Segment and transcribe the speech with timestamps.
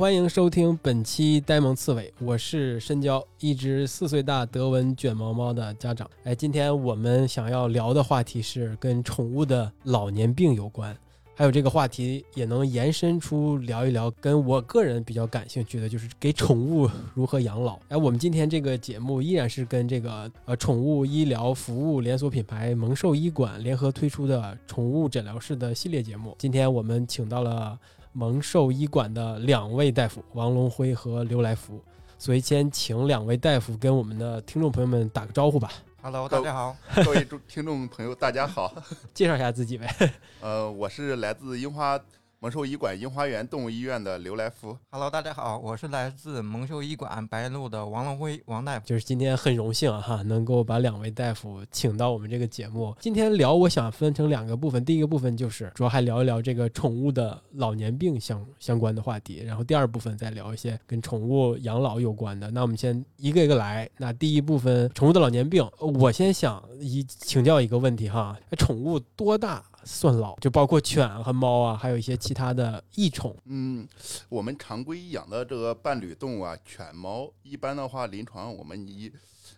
[0.00, 6.08] 欢迎收听本期呆萌刺猬，我是深交，一只四岁大德文卷毛猫的家长。
[6.24, 10.96] 哎，今天我们想要聊的话题是跟宠物的老年病有关。
[11.36, 17.78] 还有这个话题也能延伸出聊一聊，跟我个人比较感兴趣的，就是给宠物如何养老。
[17.88, 26.34] 哎，我们今天这个节目依然是跟这个呃宠物医疗服务连锁品牌萌兽医馆联合推出的宠物诊疗室的系列节目。
[26.38, 27.78] 今天我们请到了
[28.12, 31.80] 萌兽医馆的两位大夫王龙辉和刘来福，
[32.18, 35.70] 所以先请两位大夫跟我们的听众朋友们打个招呼吧。
[36.02, 38.72] Hello，大家好，各位听众朋友，大家好。
[39.14, 40.12] 介绍一下自己呗。
[40.40, 42.00] 呃，我是来自樱花。
[42.42, 52.96] 萌兽医馆樱花园动物医院的刘来福，Hello，大家好，我是来自蒙兽医馆白鹿的王龙辉王大夫，就是今天很荣幸哈，能够把两位大夫请到我们这个节目。
[52.98, 62.50] 今天聊，我想分成两个部分，第一个部分就是主要还聊一聊这个宠物的老年病相相关的话题，然后第二部分再聊一些跟宠物养老有关的。
[62.50, 63.86] 那我们先一个一个来。
[63.98, 69.62] 那第一部分宠物的老年病，我先想一请教一个问题哈，宠物多大？
[69.84, 73.36] 算老就包括犬和猫啊，还有一些其他的异宠。
[73.46, 73.86] 嗯，
[74.28, 79.10] 我们常规养的这个伴侣动物啊，犬猫一般的话，临床我们一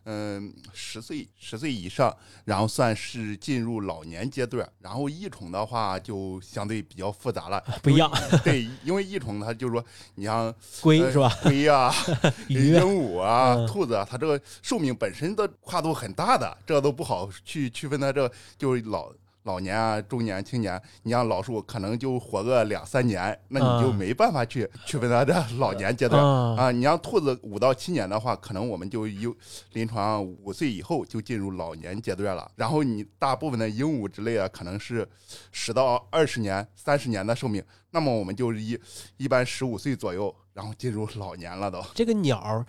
[0.04, 4.68] 嗯十岁十岁以上，然后算是进入老年阶段。
[4.80, 8.10] 然后异宠的话就相对比较复杂了，不一样。
[8.42, 9.84] 对，因为异宠它就是说，
[10.16, 11.32] 你像 龟是吧？
[11.44, 11.94] 龟啊，
[12.48, 19.12] 鹦鹉啊，兔子啊，它这个寿命本身的跨度很大的，这都不好去区分它这就是老。
[19.44, 26.24] 老年啊，中年、青年，你像老树可能就活个两三年，那你就没办法去区分它的老年阶段
[26.56, 26.70] 啊。
[26.70, 29.34] 你像兔子五到七年的话，可能我们就有
[29.72, 32.48] 临床五岁以后就进入老年阶段了。
[32.54, 35.08] 然后你大部分的鹦鹉之类啊，可能是
[35.50, 38.78] 十到二十年、三十年的寿命，那么我们就一
[39.16, 41.82] 一般十五岁左右，然后进入老年了都。
[41.94, 42.64] 这个鸟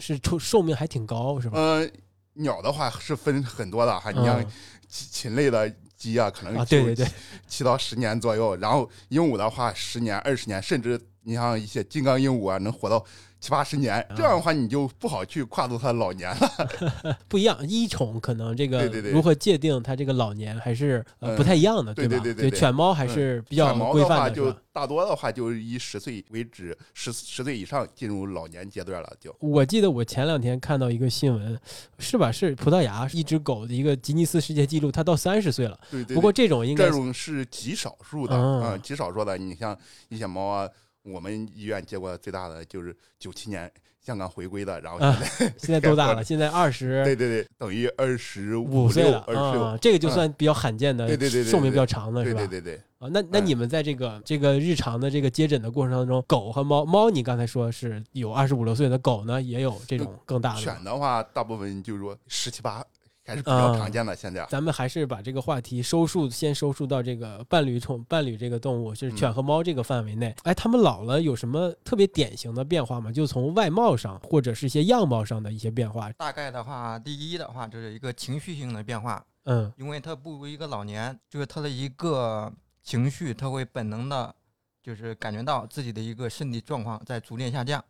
[0.00, 1.56] 是寿寿命还挺高，是吧？
[1.56, 1.92] 嗯，
[2.32, 4.44] 鸟的话是分很多的哈，你像
[4.88, 5.72] 禽类的。
[5.96, 7.06] 鸡啊，可能对对对，
[7.48, 8.54] 七到十年左右。
[8.56, 13.04] 然后鹦鹉的话，十年、二十年，甚至你像一些金刚鹦鹉啊，能活到。
[13.38, 17.16] 七八十年，这样的话你就不好去跨度它老年了。
[17.28, 21.04] 不一样，一宠可能这个如何界定它这个老年还是
[21.36, 22.18] 不太一样的，对吧？
[22.18, 24.30] 对对对，犬猫还是比较规范的。
[24.30, 29.12] 就大多的话，就以十岁为止，十十岁以上进入老年阶段了。
[29.20, 31.58] 就我记得我前两天看到一个新闻，
[31.98, 32.32] 是吧？
[32.32, 35.78] 是葡萄牙一只狗的一个吉尼斯世界纪录，它到三十岁了。
[35.90, 36.14] 对对。
[36.14, 39.38] 不过这种应该这种是极少数的啊，极少数的。
[39.38, 39.76] 你像
[40.08, 40.68] 一些猫啊，
[41.06, 43.70] 我们医院接过最大的就是九七年。
[43.98, 46.22] 香港回归的，然后现在 现在多大了？
[46.22, 49.76] 现在二十，对对对，等于二十五岁了啊！
[49.82, 52.38] 这个就算比较罕见的，对对对，寿命比较长的是吧？
[52.38, 60.60] 对对对啊，那那你们在这个这个日常的这个接诊的过程当中，狗和猫猫，你刚才说是有二十五六岁的狗呢，也有这种更大的。
[60.60, 62.84] 犬的话，大部分就是说十七八。
[63.26, 64.14] 还是比较常见的。
[64.14, 70.34] 现在，咱们还是把这个话题收束，先收束到这个伴侣宠、伴侣这个动物，就是犬和猫这个范围内。
[70.44, 73.10] 哎，它们老了有什么特别典型的变化吗？
[73.10, 76.10] 就从外貌上或者是一些样貌上的一些变化。
[76.12, 79.24] 大概的话，第一的话就是一个情绪性的变化。
[79.44, 84.34] 嗯，因为它步入一个老年，就是它的一个情绪，它会本能的，
[84.82, 87.84] 就是感觉到自己的一个身体状况在逐渐下降，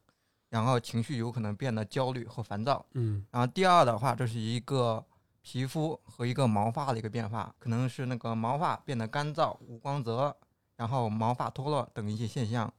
[0.49, 2.85] 然后情绪有可能变得焦虑和烦躁。
[2.95, 5.05] 嗯，然后第二的话，这是一个。
[5.49, 10.37] 皮肤和一个毛发的一个变化，可能是那个毛发变得干燥、无光泽，
[10.75, 12.75] 然后毛发脱落等一些现象，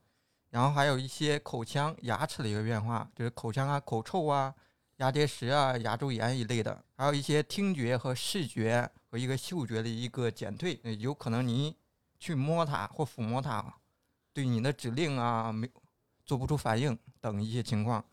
[0.49, 4.53] 然后还有一些口腔、牙齿的一个变化，就是口腔啊、口臭啊、
[4.97, 11.73] 牙结石啊、牙周炎一类的，还有一些听觉和视觉和一个嗅觉的一个减退，有可能你
[12.19, 13.75] 去摸它或抚摸它，
[14.33, 15.69] 对你的指令啊没
[16.25, 18.03] 做不出反应等一些情况，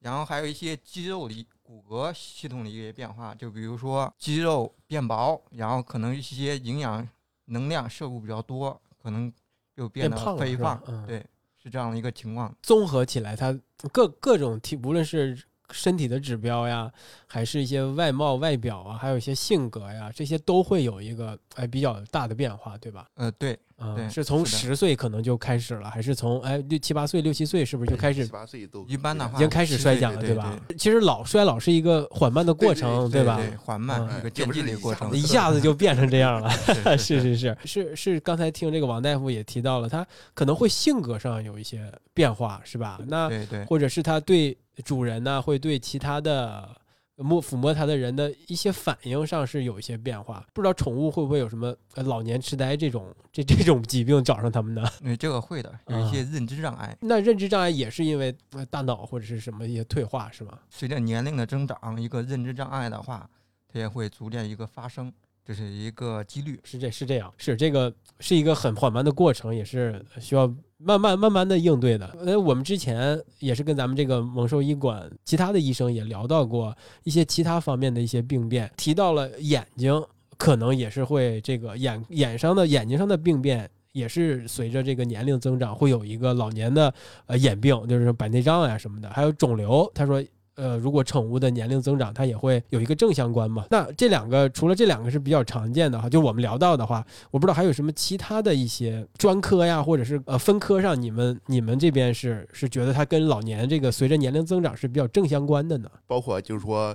[0.00, 1.46] 然后还有一些肌肉的。
[1.70, 7.08] 骨骼系统的一些变化，就比如说肌肉变薄，然后可能一些营养
[7.44, 9.32] 能量摄入比较多，可能
[9.76, 11.24] 又变得肥胖，对，
[11.62, 12.52] 是这样的一个情况。
[12.60, 13.56] 综合起来，它
[13.92, 15.40] 各各种体，无论是。
[15.72, 16.90] 身体的指标呀，
[17.26, 23.06] 还是一些外貌、外表啊，还有一些性格呀，这些都会有一个哎比较大的变化，对吧？
[23.14, 28.26] 呃，对，嗯，是从十岁可能就开始了，还是从哎六七八岁、六七岁是不是就开始？
[28.26, 30.58] 七八岁都一般的话已经开始衰减了，对吧？
[30.78, 33.40] 其实老衰老是一个缓慢的过程，对吧？
[33.58, 36.50] 缓慢一个渐进的过程，一下子就变成这样了。
[36.98, 42.98] 是是是是是，刚才听这个王大夫也提到了，他可能会性格上有一些变化，是吧？
[43.06, 44.56] 那对对，或者是他对。
[44.82, 46.76] 主人呢会对其他的
[47.16, 50.46] 摸抚摸它的人的一些反应上是有一些变化。
[50.54, 54.82] 不知道宠物会不会有什么老年痴呆这种这这种疾病找上他们呢？
[55.02, 56.96] 对，这个会的，有一些认知障碍。
[57.02, 58.34] 那认知障碍也是因为
[58.70, 60.58] 大脑或者是什么一些退化是吗？
[60.70, 63.28] 随着年龄的增长，一个认知障碍的话，
[63.68, 65.12] 它也会逐渐一个发生。
[65.44, 70.46] 这是一个几率，是这是这样，是这个是一个很缓慢的过程，也是需要
[70.78, 72.06] 慢慢慢慢的应对的。
[72.24, 80.00] 呃，我们之前也是跟咱们这个蒙兽医馆其他的医生也聊到过一些其他方面的一些病变，提到了眼睛
[80.36, 86.94] 可能也是会这个眼眼上的眼睛上的病变，也是随着这个年龄增长会有一个老年的
[87.26, 89.90] 呃眼病，就是白内障啊什么的，还有肿瘤。
[89.94, 90.24] 他说。
[90.60, 93.64] 呃，如果宠物的年龄增长，它也会有一个正相关嘛？
[93.70, 105.90] 那这两个除了这两个是比较常见的哈，就我们聊到的话，我不知道还有什么其他的一些专科呀，或者是呃分科上，你们你们这边是是觉得它跟老年这个随着年龄增长是比较正相关的呢？
[106.06, 106.94] 包括就是说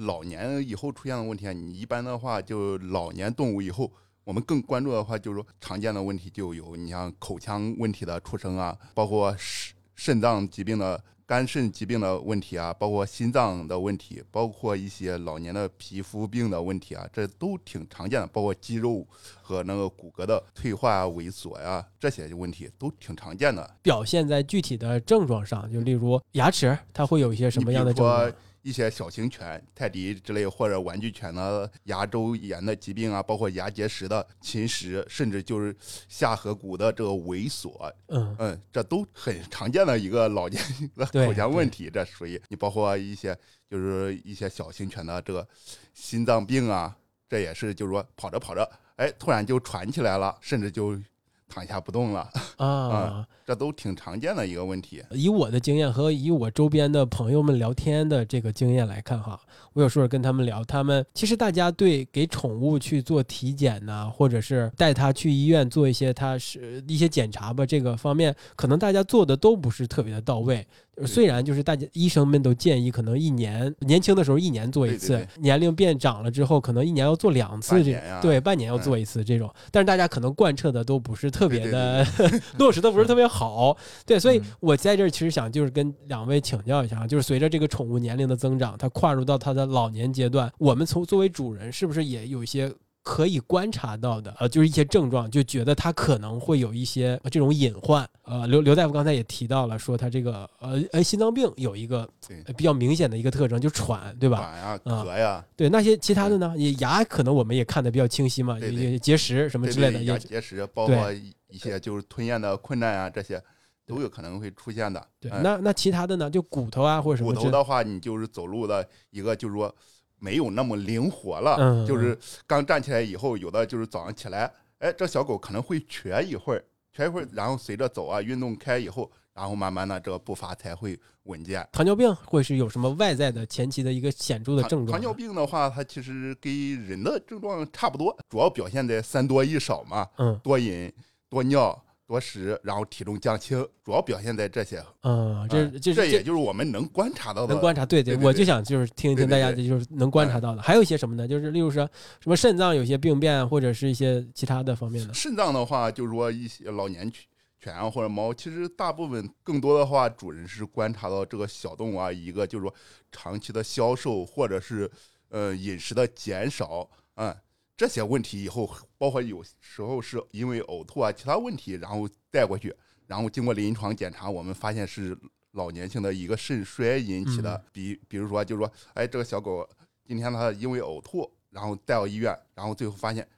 [0.00, 3.90] 老年以后出现的问题啊，你一般的话就老年动物以后，
[4.24, 11.02] 我们更关注的话就是说常见的问题就有你像口腔问题的出生啊，包括肾肾脏疾病的。
[11.26, 18.26] 肝肾疾病的问题啊，包括心脏的问题，包括一些老年的皮肤病的问题啊，这都挺常见的。
[18.28, 19.04] 包括肌肉
[19.42, 23.68] 和那个骨骼的退化、萎缩呀，这些问题都挺常见的。
[23.82, 28.32] 表现在具体的症状上，就例如牙齿，它会有一些什么样的症状？
[28.66, 35.72] 一些小型犬、泰迪之类或者玩具犬的牙周炎的疾病啊，包括牙结石的侵蚀，甚至就是
[36.08, 40.60] 下颌骨的这个萎缩，嗯嗯，这都很常见的一个老年
[40.96, 41.88] 的口腔问题。
[41.88, 43.38] 这属于你包括一些
[43.70, 45.46] 就是一些小型犬的这个
[45.94, 46.96] 心脏病啊，
[47.28, 51.00] 这也是就是说跑着跑着，哎，突然就喘起来了，甚至就。
[51.48, 52.28] 躺下不动了
[52.58, 55.02] 啊，这都挺常见的一个问题。
[55.10, 59.40] 以我的经验和以我周边的朋友们聊天的这个经验来看，哈，
[59.72, 70.66] 我有时候跟他们聊，他们其实大家对给宠物去做体检呐，或者是带它去医院做一些它是一些检查吧，这个方面可能大家做的都不是特别的到位。
[71.04, 82.06] 虽然就是大家医生们都建议，可能一年年轻的时候一年做一次，年龄变长了之后，可能一年要做两次，这对半年要做一次这种，但是大家可能贯彻的都不是特别的
[82.58, 83.76] 落实的不是特别好，
[84.06, 92.72] 对，所以我在这儿其实想就是跟两位请教一下，就是随着这个宠物年龄的增长，它跨入到它的老年阶段，我们从作为主人是不是也有一些？
[93.06, 98.04] 可以观察到的，呃，就是一些症状，就觉得他可能会有一些这种隐患。
[98.24, 102.08] 呃，刘刘大夫刚才也提到了，说他这个呃呃心脏病有一个
[102.56, 104.38] 比较明显的一个特征，就喘，对吧？
[104.38, 105.46] 喘呀，咳呀。
[105.54, 106.52] 对，那些其他的呢？
[106.80, 108.58] 牙可能我们也看的比较清晰嘛，
[109.00, 110.02] 结石什么之类的。
[110.02, 113.40] 牙结石，包括一些就是吞咽的困难啊，这些
[113.86, 115.00] 都有可能会出现的。
[115.20, 116.28] 对，那那其他的呢？
[116.28, 117.32] 就骨头啊，或者什么？
[117.32, 119.72] 骨头的话，你就是走路的一个，就是说。
[120.18, 131.66] 没有那么灵活了，就是刚站起来以后，有的就是早上起来，哎，这小狗可能会瘸一会儿，瘸一会儿，然后随着走啊，运动开以后，然后慢慢的这个步伐才会稳健。
[131.72, 134.92] 糖尿病会是有什么外在的前期的一个显著的症状？
[134.92, 136.52] 糖尿病的话，它其实跟
[136.86, 140.92] 人的症状差不多，主要表现在三多一少嘛，嗯，多饮
[141.28, 141.82] 多尿。
[142.06, 144.80] 多食，然后体重降轻，主要表现在这些。
[145.02, 147.52] 嗯，这这这也就是我们能观察到的。
[147.52, 150.62] 能观察，对对，我就想就是听一听大家就是能观察到的。
[150.62, 151.26] 还有一些什么呢？
[151.26, 151.84] 就是例如说
[152.20, 155.12] 什么肾脏有些病变，或者是一些其他的方面的。
[155.12, 157.24] 肾脏的话，就是说一些老年犬
[157.58, 162.72] 犬啊或者猫，其实大部分更多的话，主人是观察到这个小动物啊，一个就是说
[163.10, 164.88] 长期的消瘦，或者是
[165.30, 167.34] 呃饮食的减少，嗯。
[167.76, 172.74] 这些问题以后，包括有时候是因为呕吐啊，其他问题，然后带过去，
[173.06, 175.16] 然后经过临床检查，我们发现是
[175.52, 177.62] 老年性的一个肾衰引起的。
[177.72, 179.68] 比比如说，就是说，哎，这个小狗
[180.04, 183.28] 今天它因为呕吐，然后带到医院，然后最后发现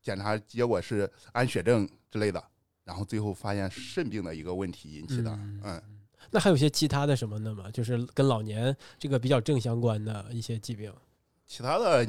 [0.00, 2.42] 检查结果是安血症之类的，
[2.84, 5.32] 然后最后发现肾病的一个问题引起的。
[5.64, 5.82] 嗯，
[6.30, 7.68] 那还有些其他的什么的吗？
[7.72, 10.92] 就是跟老年这个比较正相关的一些疾病？
[11.46, 12.06] 其他的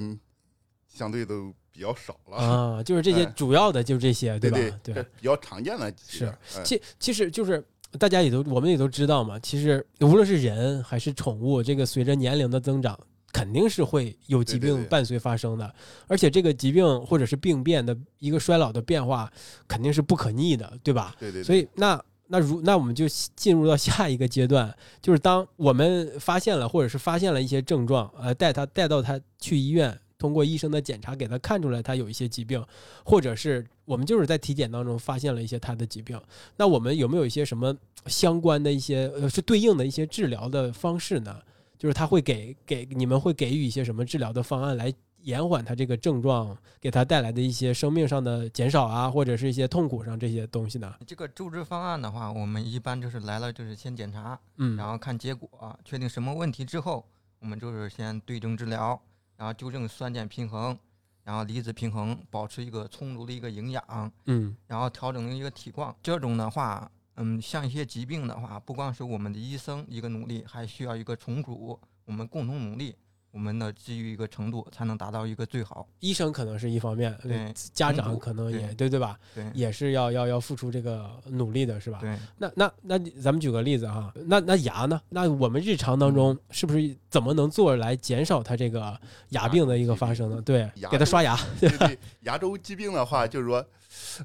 [0.94, 1.54] 相对都。
[1.76, 4.60] 比较少了啊，就是这些主要的，就是这些，对吧？
[4.84, 6.32] 对，比较常见的是。
[6.64, 7.66] 其其实就是
[7.98, 9.40] 大家也都我们也都知道嘛。
[9.40, 12.96] 其实无论是人还是宠物，这个随着年龄的增长，
[13.32, 15.74] 肯定是会有疾病伴随发生的。
[16.08, 19.28] 而且这个疾病或者是病变的一个衰老的变化，
[19.68, 21.16] 肯定是不可逆的，对吧？
[21.20, 21.42] 对对。
[21.42, 24.72] 所以那那如那我们就进入到下一个阶段，
[25.02, 30.00] 就是当我们发现了或者是发现了一些症状，呃，带他带到他去医院。
[30.24, 32.66] 通过医生的检查，给他看出来他有一些疾病，
[33.04, 36.18] 或者是我们就是在体检当中发现了一些他的疾病。
[36.56, 37.76] 那我们有没有一些什么
[38.06, 41.42] 相关的一些呃是对应的一些治疗的方式呢？
[41.78, 50.96] 就是他会给给你们会给予一些什么治疗的方案来延缓他这个症状给他带来的一些生命上的减少啊，或者是一些痛苦上这些东西呢？
[51.06, 57.06] 这个救治方案的话，我们一般就是来了就是先检查，嗯，然后看结果，确定什么问题之后，
[57.40, 58.98] 我们就是先对症治疗，
[59.38, 60.78] 然后纠正酸碱平衡，
[61.24, 65.96] 然后离子平衡，保持一个充足的一个营养，嗯，然后调整一个体况。
[66.02, 72.96] 这种的话，嗯，像一些疾病的话，不光是我们的医生一个努力，还需要一个重组，我们共同努力。
[73.34, 75.88] 我们的基于一个程度，才能达到一个最好。
[76.02, 79.18] 医生可能是一方面，对家长可能也对对吧？
[79.34, 81.98] 对，也是要要要付出这个努力的，是吧？
[82.00, 82.16] 对。
[82.38, 85.02] 那那那，咱们举个例子哈，那那牙呢？
[85.10, 88.96] 那我们日常当中是不是怎么能做来减少它这个
[89.30, 90.40] 牙病的一个发生呢？
[90.46, 91.36] 对，给他刷牙。
[91.60, 93.66] 对对， 牙周疾病的话，就是说。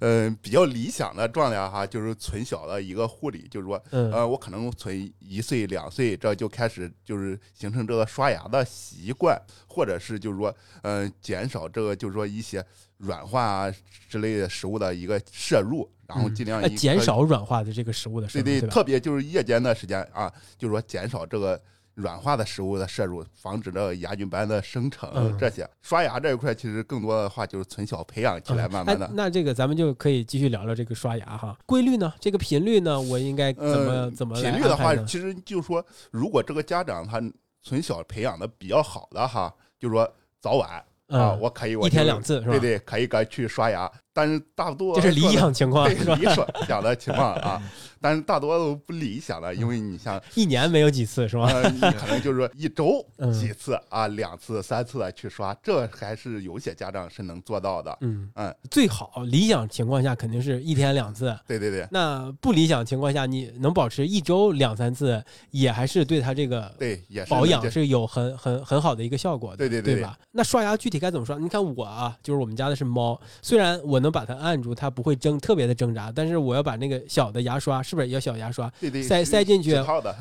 [0.01, 12.65] 嗯，比较理想的状态哈，就是存小的一个护理，就是说，呃，我可能存一岁两岁这就开始就是形成这个刷牙的习惯，或者是就是说，嗯，减少这个就是说一些
[12.99, 13.75] 软化啊
[14.09, 21.61] 之类的食物的一个摄入，然后尽量减少软化的这个食物的摄入，对对，特别就是夜间的时间啊，就是说减少这个。
[21.99, 25.37] 软化的食物的摄入，防止这个牙菌斑的生成。
[25.37, 29.11] 这些刷牙这一块，其实更多的话就是从小培养起来，慢慢的。
[29.13, 31.59] 那这个咱们就可以继续聊聊这个刷牙哈。
[31.67, 32.15] 规律呢？
[32.21, 33.01] 这个频率呢？
[33.01, 37.21] 我应该怎么怎么频率的话，其实就是说，如果这个家长他
[37.63, 40.09] 从小培养的比较好的哈，就是说
[40.41, 42.53] 早晚啊，我可以我一天两次是吧？
[42.53, 43.91] 对对，可以该去刷牙。
[44.19, 46.25] 但是大多这是理想情况，是理
[46.67, 47.63] 想的情况啊。
[48.01, 51.49] 但是大多都不理想的，因为你像一年没有几次是吧？
[51.69, 57.97] 你可能就是说一周 几次啊，两次、三次的去刷，这还是有些家长是能做到的。
[58.01, 61.37] 嗯嗯，最好理想情况下肯定是一天两次。
[61.47, 61.87] 对对对。
[61.91, 69.57] 那不理想情况下，你能保持一周两三次，也还是对他这个对也保养是有很很很好的一个效果的。
[69.57, 70.17] 对对对，对吧？
[70.31, 71.37] 那刷牙具体该怎么刷？
[71.37, 78.71] 你看我啊，就是我们家的是猫，虽然我能把它按住，它不会挣特别的挣扎，但是我要把那个小的牙刷，是不是要小牙刷？
[79.03, 79.75] 塞塞进去，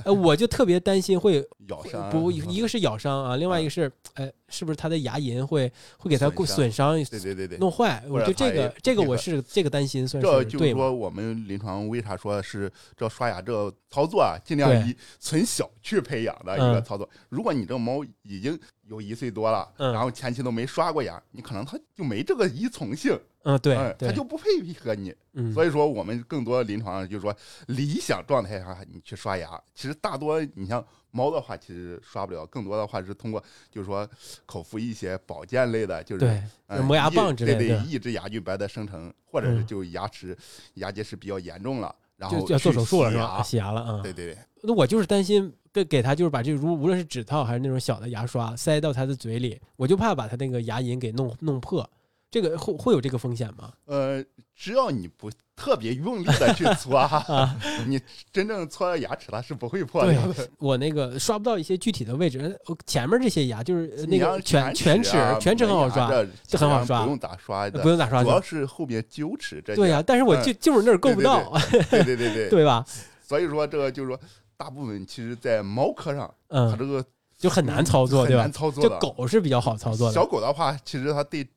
[0.03, 6.95] 呃，我就特别担心会咬伤，不，一个是咬伤啊，另外一个是，呃，是不是他的牙龈会会给他损伤？
[7.05, 8.03] 对对对对，弄坏。
[8.07, 10.73] 我觉得这个这个我是这个担心，算是对。
[10.73, 17.09] 说我们临床为啥说是这刷牙这个操作啊，尽量以从小去培养的一个操作。
[17.29, 23.19] 如果你这个猫已经有一岁多了，然后前期都没刷过牙，你可能它就没这个依从性。
[23.43, 25.13] 嗯，对，它就不配合你，
[25.53, 27.33] 所以说我们更多临床上就是说，
[27.67, 30.85] 理想状态下你去刷牙，其实大多你像
[31.17, 34.07] 猫的话，其实刷不了，更多的话是通过就是说
[34.45, 40.37] 口服一些保健类的，就是对磨牙棒之类的，抑制牙菌斑的生成，或者是就牙齿
[40.75, 43.41] 牙结石比较严重了，然后要做手术了是吧？
[43.41, 44.01] 洗牙了啊？
[44.03, 44.37] 对对对。
[44.61, 51.89] 那我就是担心给给他就是把这如无论是指套还是那种小的牙刷塞到他的嘴里，我就怕把他那个牙龈给弄弄破。
[52.29, 53.71] 这个会会有这个风险吗？
[53.85, 57.05] 呃，只要你不特别用力的去搓，
[57.87, 57.99] 你
[58.31, 60.49] 真正搓到牙齿它是不会破的。
[60.59, 66.09] 我那个刷不到一些具体的位置，前面这些牙就是那个全全齿全齿很好刷，
[66.45, 69.75] 就很好刷，不用咋刷的，不用咋刷，主要是后面臼齿这。
[69.75, 71.51] 对呀，但是我就就是那儿够不到。
[71.89, 72.85] 对对对对， 对吧？
[73.27, 74.19] 所以说这个就是说，
[74.55, 77.03] 大部分其实在猫科上，它这个
[77.35, 78.43] 就很难操作，对吧？
[78.43, 78.83] 难操作。
[78.83, 80.13] 就狗是比较好操作的。
[80.13, 81.47] 小狗的话，其实它对。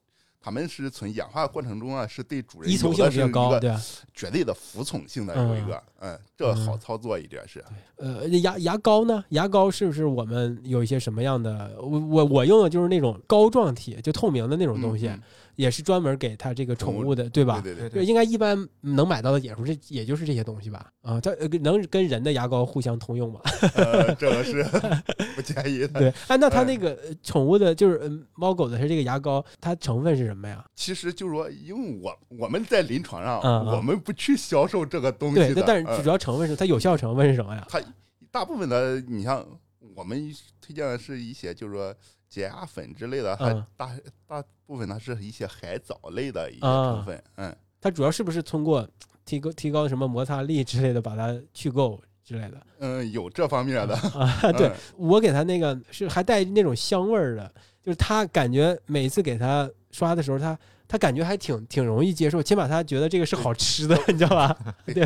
[0.43, 3.75] 他们是从演化过程中啊，是对主人依从性比较高，对
[4.15, 7.63] 绝对的服从性的有一个，嗯，这好操作一点是。
[7.97, 9.23] 呃，牙牙膏呢？
[9.31, 11.71] 牙膏是不是我们有一些什么样的？
[11.79, 15.11] 我我我用的就是那种膏状体，就透明的那种东西。
[15.61, 17.61] 也是专门给它这个宠物的，对吧？
[17.61, 20.91] 对对对，应该一般能买到的也是这，也就是这些东西吧？
[21.03, 23.41] 啊，它能跟人的牙膏互相通用吗？
[24.19, 24.65] 这个是
[25.37, 26.01] 不建议的。
[26.01, 30.65] 对，哎，那它那个宠物的，就是猫狗的，它这个牙膏，它成分是什么呀？
[30.75, 37.67] 其实就是说，因为我我们在临床上，我们不去销售这个东西的，但是主要成分是它有效成分是什么呀？
[37.69, 37.79] 它
[38.31, 39.47] 大部分的，你像
[39.95, 41.95] 我们推荐的是一些，就是说。
[42.31, 43.91] 洁牙粉之类的，还大
[44.27, 48.89] 大部分它是一些海藻类的一些成分，嗯，它主要是不是通过
[49.25, 52.67] 提高提高什么摩擦力之类的把它去垢之类的？
[52.79, 54.53] 嗯，有这方面的啊。
[54.53, 60.57] 对我给他那个是还带那种香味儿的，就是他感觉每次给他刷的时候，他
[60.87, 64.57] 他感觉还挺挺容易接受，起码他觉得这个是好吃的，你知道吧？
[64.87, 65.05] 对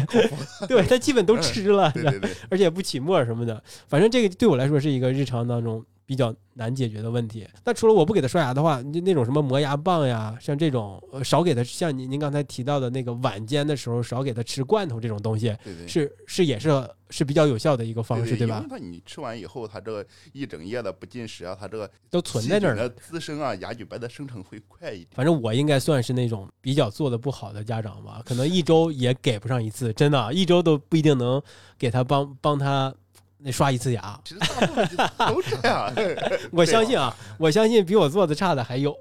[0.69, 5.83] 对，他基本都吃了，对对对，而且不起沫什么的，反正这个对我来说是一个日常当中。
[6.07, 7.47] 比较难解决的问题。
[7.65, 15.89] 那除了我不给他刷牙的话，那那种什么磨牙棒呀，像这种呃少给他，像您您刚才提到的那个晚间的时候少给他吃罐头这种东西，对对。
[15.89, 16.71] 是是也是
[17.11, 18.59] 是比较有效的一个方式，对吧？
[18.59, 25.09] 因为它你吃完以后，他这个一整夜的不进食啊，他这个都存在那儿的滋生啊，牙菌斑的生成会快一点。
[25.13, 31.43] 反正我应该算是那种比较做的不好的家长吧，可能一周也给不上一次，真的，一周都不一定能
[31.79, 32.95] 给他帮帮他。
[33.47, 34.89] 那刷一次牙，其实大部分
[35.35, 35.93] 都这样。
[36.51, 38.97] 我相信啊， 我相信比我做的差的还有，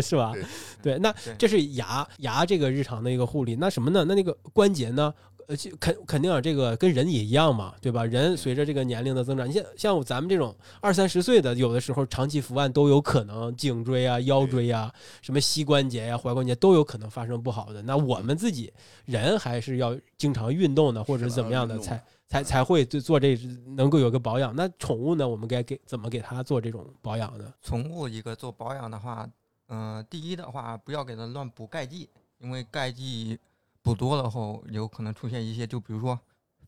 [0.00, 0.32] 是吧？
[0.80, 3.56] 对，那这是牙牙这个日常的一个护理。
[3.56, 4.04] 那什么呢？
[4.06, 5.12] 那那个关节呢？
[5.48, 8.04] 呃，肯肯定啊，这个跟人也一样嘛，对吧？
[8.04, 17.82] 人随着这个年龄的增长，你像像咱们这种二三十岁的，有的时候长期伏案都有可能颈椎啊、腰椎啊、什么膝关节呀、踝关节都有可能发生不好的。
[17.82, 18.72] 那我们自己
[19.04, 22.02] 人还是要经常运动的，或者怎么样的才。
[22.28, 23.36] 才才会做做这
[23.76, 24.56] 能够有个保养。
[24.56, 25.28] 那宠物呢？
[25.28, 27.52] 我们该给怎么给它做这种保养呢？
[27.60, 29.28] 宠物一个做保养的话，
[29.68, 32.08] 嗯，第一的话不要给它乱补钙剂，
[32.38, 33.38] 因为钙剂
[33.82, 36.18] 补多了后有可能出现一些，就比如说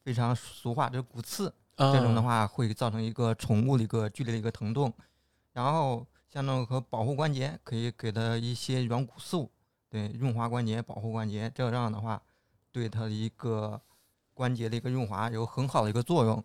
[0.02, 4.92] 非常俗话就是骨刺，这种的话会造成一个宠物的一个剧烈的一个疼痛。
[5.52, 9.50] 然后像那种和保护关节，可以给它一些软骨素，
[9.88, 12.20] 对，润滑关节、保护关节，这样的话
[12.70, 13.80] 对它的一个。
[14.36, 16.44] 关节的一个润滑有很好的一个作用，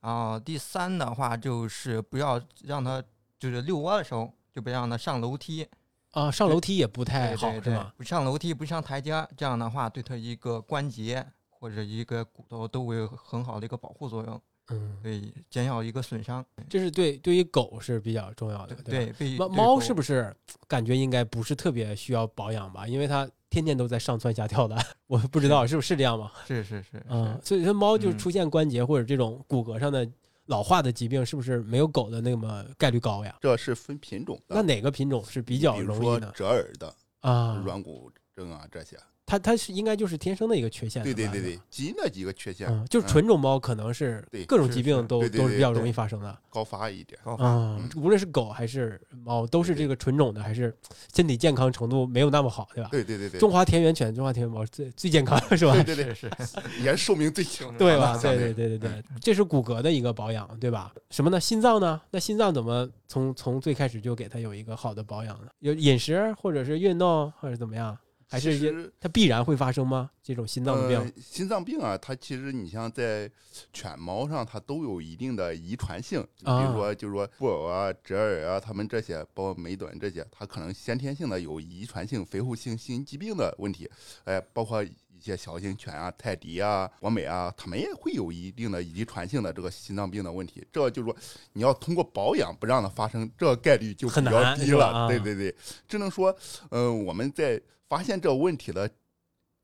[0.00, 3.00] 然后第三的话就是不要让它
[3.38, 5.64] 就是遛弯的时候就别让它上楼梯
[6.12, 7.92] 啊，上楼梯也不太好是吧？
[7.96, 16.44] 不上楼梯不上台阶，这样的话对它一个关节或者一个骨头都会有很好的一个保护作用，嗯，对，减少一个损伤。
[16.68, 20.34] 这是对对于狗是比较重要的，对猫猫是不是
[20.66, 22.86] 感觉应该不是特别需要保养吧？
[22.86, 23.28] 因为它。
[23.50, 24.76] 天天都在上蹿下跳的，
[25.08, 26.30] 我不知道是不是这样吗？
[26.46, 30.06] 是是是，嗯，所以说猫就出现关节或者这种骨骼上的
[30.48, 33.36] 老化的疾病，是不是没有狗的那么概率高呀？
[33.40, 36.30] 这是分品种的，那哪个品种是比较容易的？
[36.32, 38.98] 折耳的啊，软骨症啊这些。
[39.28, 50.74] 它它是应该就是天生的一个缺陷，对对对对，基因的几个缺陷，就是纯种猫可能是各种疾病都都是比较容易发生的，高发一点啊，无论是狗还是猫，都是这个纯种的，还是
[51.14, 52.88] 身体健康程度没有那么好，对吧？
[52.90, 55.74] 对对对对，中华田园犬、中华田园猫最最健康是吧？
[55.82, 56.30] 对对对是，
[56.82, 58.16] 也寿命最长， 对吧？
[58.16, 60.90] 对对对对对，这是骨骼的一个保养，对吧？
[61.10, 61.38] 什么呢？
[61.38, 62.00] 心脏呢？
[62.10, 65.48] 那心脏怎么从从最开始就给它有一个好的保养呢？
[65.58, 67.94] 有饮食或者是运动或者怎么样？
[68.30, 70.10] 还是它必然会发生吗？
[70.22, 71.12] 这种心脏病？
[71.18, 73.30] 心脏病啊，它其实你像在
[73.72, 76.20] 犬猫上，它都有一定的遗传性。
[76.36, 83.90] 比如说，就是说布偶啊、折耳啊，它们这些，包括美短这些，它可能先天性的有遗传性肥厚性心疾病的问题。
[84.24, 90.62] 哎，包括一些小型犬啊、泰迪啊、博美啊，它们也会有一定的遗传性的这个心脏病的问题。
[90.70, 91.16] 这就是说，
[91.54, 95.08] 你要通过保养不让它发生，这概率就比较低了。
[95.08, 95.56] 对对对，
[95.88, 96.36] 只能说，
[96.68, 97.58] 嗯，我们在。
[97.88, 98.90] 发现这个问题的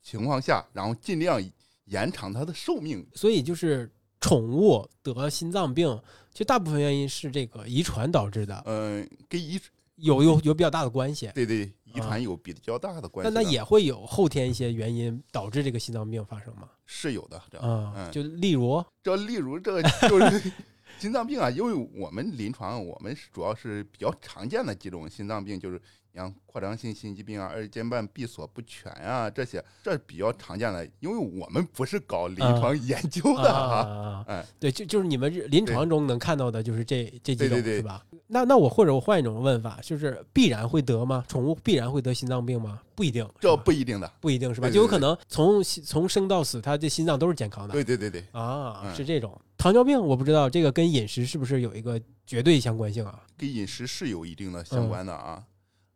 [0.02, 1.42] 情况下，然后尽量
[1.84, 3.06] 延长它的寿命。
[3.14, 6.00] 所以就是宠物得心脏病，
[6.32, 8.62] 其实大部分原因是这个遗传导致的。
[8.66, 9.60] 嗯，跟遗
[9.96, 11.30] 有有有比较大的关系。
[11.34, 13.32] 对对，遗传有比较大的关系。
[13.32, 16.70] 那那也会有后天一些原因导致这个心脏病发生吗？
[16.87, 20.52] 是有的，嗯，就例如这例如这个就是
[20.98, 25.80] 心脏病啊，因为我们临床我们是主要是比较常见的几种心脏病，就是。
[26.14, 34.24] 像扩张性心肌病啊、二尖瓣闭锁不全啊，这些这比较常见的，因为我们不是搞临床研究的啊。
[34.29, 38.05] 哎，对，就就是你们临床中能看到的，就是这这几种是吧？
[38.29, 41.24] 那那我或者我换一种问法，就是必然会得吗？
[41.27, 42.81] 宠物必然会得心脏病吗？
[42.94, 44.70] 不一定，这不一定的，不一定是吧？
[44.70, 47.72] 就有可能从从生到死，它这心脏都是健康的。
[47.72, 53.20] 对对对对，啊，是这种糖尿病，我不知道这个跟饮食是不是有一个绝对相关性啊？
[53.37, 55.42] 跟饮食是有一定的相关的啊。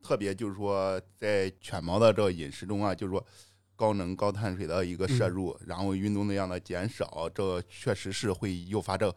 [0.02, 3.24] 特别就是说，在犬猫的这个饮食中啊，就是说
[3.76, 9.14] 高能高碳水的一个摄入，然后运动量的减少，这确实是会诱发这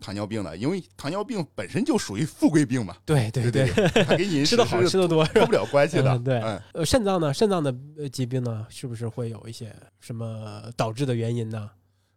[0.00, 0.56] 糖尿病的。
[0.56, 2.96] 因为糖尿病本身就属于富贵病嘛。
[3.04, 3.66] 对对对，
[4.04, 6.18] 它跟饮 吃的好吃的多脱不了关系的。
[6.20, 6.40] 对，
[6.72, 7.32] 呃，肾脏呢？
[7.32, 7.74] 肾脏的
[8.10, 8.66] 疾病呢？
[8.68, 11.70] 是不是会有一些什么导致的原因呢？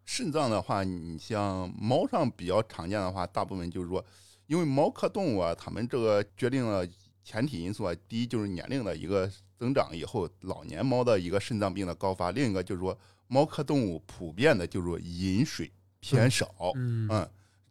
[0.06, 4.04] 肾脏的话，你像猫上比较常见的话，大部分就是说，
[4.47, 6.86] 因为猫科动物啊，它们这个决定了。
[7.25, 12.95] 前提因素啊，第一就是年龄的一个增长以后，老年猫的一个肾脏病的高发；另一个就是说，
[13.27, 17.27] 猫科动物普遍的就是说饮水偏少，嗯，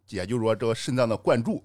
[0.09, 1.63] 也就是说这个肾脏的灌注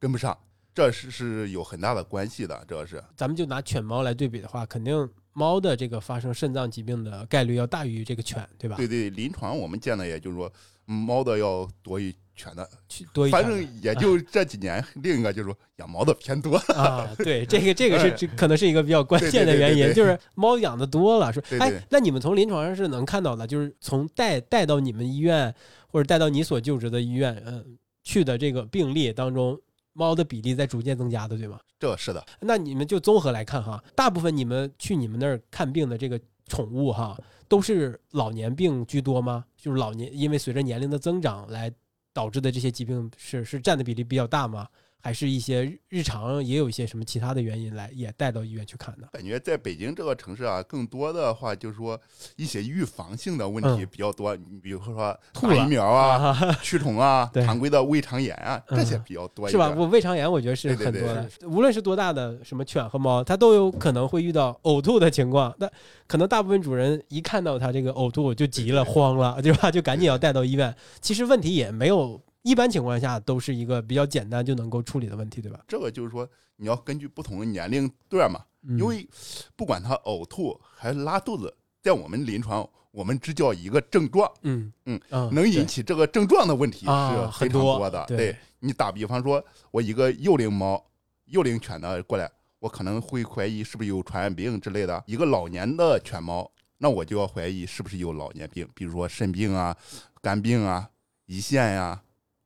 [0.00, 0.36] 跟不上，
[0.74, 2.64] 这是是有很大的关系的。
[2.66, 8.74] 这是咱们就拿犬猫来对比的话，肯定猫的这个发生肾脏疾病的概率要大于这个犬，对吧？
[8.76, 10.52] 对对，临床我们见的也就是说，
[10.86, 12.12] 猫的要多于。
[12.42, 12.68] 犬的，
[13.12, 14.84] 多一反正也就这几年。
[14.96, 21.32] 另一个就是说养猫的偏多啊， 对，这个这个是可能是一个比较关键的原因，就是猫养的多了。
[21.32, 25.54] 说，哎，那你们从临床上是能看到的，就是从带带到你们医院
[25.86, 29.56] 或者带到你所就职的医院，嗯，去的这个病例当中，
[29.92, 31.60] 猫的比例在逐渐增加的，对吗？
[31.78, 32.24] 这是的。
[32.40, 37.16] 那你们就综合来看哈，大部分你们去你们那儿看病的这个宠物哈。
[37.48, 39.44] 都是老年病居多吗？
[39.58, 41.70] 就是老年，因为随着年龄的增长来
[42.12, 44.68] 导致的这些疾病是是占的比例比较大吗？
[45.04, 49.08] 还是一些日常也有一些什么其他的原因来也带到医院去看的？
[49.12, 52.00] 感觉在北京这个城市啊，更多的话就是说
[52.36, 54.36] 一些预防性的问题比较多。
[54.36, 59.74] 你比如说打疫苗 啊、驱虫啊、常规的胃肠炎啊，这些比较多，是吧？
[59.76, 61.28] 我胃肠炎我觉得是很多的。
[61.42, 65.52] 无论是多大的什么犬和猫，它都有可能会遇到呕吐的情况。
[65.58, 65.68] 那
[66.06, 69.68] 可能大部分主人一看到它这个呕吐就急了、慌了，对吧？
[69.68, 70.72] 就赶紧要带到医院。
[71.00, 72.22] 其实问题也没有。
[72.42, 75.60] 一般情况下都是一个比较简单就能够处理的问题，对吧？
[75.68, 79.08] 这个就是说你要根据不同的年龄段嘛，因为
[79.54, 85.00] 不管他呕吐还是拉肚子，在我们临床我们只叫一个症状，嗯嗯，
[85.32, 88.04] 能引起这个症状的问题是非常多的。
[88.06, 90.84] 对你打比方说，我一个幼龄猫、
[91.26, 92.28] 幼龄犬的过来，
[92.58, 99.76] 我可能会怀疑是不是有传染病之类的；一个老年的犬猫，那我就要怀疑是不是有老年病，比如说肾病啊、
[100.20, 100.90] 肝病啊、
[101.28, 102.02] 胰腺呀。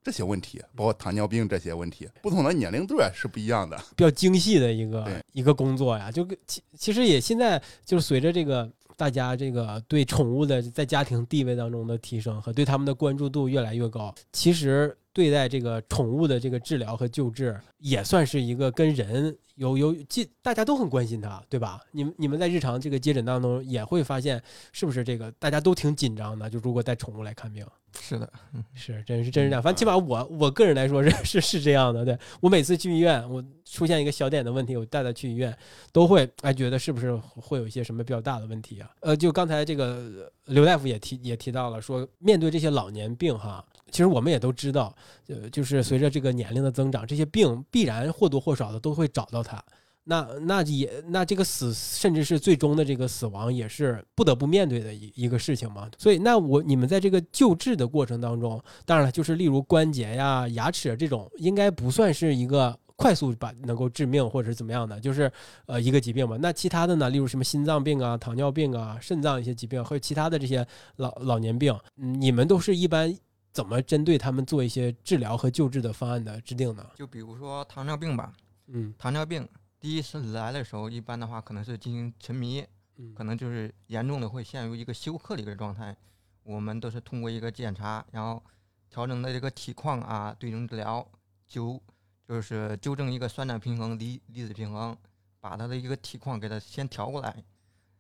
[0.06, 6.12] 这些问题，包括糖尿病这些问题，不同的年龄段是不一样的，比较精细的一个一个工作呀。
[6.12, 21.80] 就其其实也现在就是随着这个大家这个对宠物的在家庭地位当中的提升和对他们的关注度越来越高，其实对待这个宠物的这个治疗和救治也算是一个跟人有有接，大家都很关心它，对吧？
[21.90, 24.40] 你们你们在日常这个接诊当中也会发现，
[24.70, 26.48] 是不是这个大家都挺紧张的？
[26.48, 27.66] 就如果带宠物来看病。
[28.00, 29.62] 是的，嗯是真是真是这样。
[29.62, 32.04] 反正起码我我个人来说是是是这样的。
[32.04, 35.56] 对我每次去医院，我出现一个小点的问题，我带他去医院，
[35.92, 38.90] 都会哎觉得是不是会有一些什么比较大的问题啊？
[39.00, 44.94] 呃，就刚才这个刘大夫也提也提到了，说面对这些老年病哈，其实我们也都知道，
[45.28, 49.62] 呃，就是随着这个年龄的增长，这些病必然或多或少的都会找到他。
[50.08, 55.90] 那那也那这个死，甚至是最终的这个死亡，也是不得不面对的一一个事情嘛。
[55.98, 65.28] 所以，那我你们在这个救治的过程当中，当然了，就是例如关节呀、牙齿这种，应该不算是一个快速把能够致命或者是怎么样的，就是
[65.66, 66.36] 呃一个疾病嘛。
[66.40, 70.64] 那其他的呢，例如什么心脏病啊、糖尿病啊、肾脏一些疾病，还有其他的这些
[70.98, 73.12] 老老年病，你们都是一般
[73.52, 76.86] 怎么针对他们做一些治疗和救治的方案的制定呢？
[76.94, 78.32] 就比如说糖尿病吧，
[78.68, 79.44] 嗯，糖尿病。
[79.78, 82.66] 第一次来的时候，一般的话可能是进行沉迷，
[83.14, 85.96] 可能就是严重的会陷入一个休克的一个状态。
[86.42, 88.42] 我们都是通过一个检查，然后
[88.88, 91.06] 调整的这个体况啊，对症治疗，
[91.46, 91.80] 纠
[92.26, 94.96] 就是纠正一个酸碱平衡、离离子平衡，
[95.40, 97.44] 把他的一个体况给他先调过来。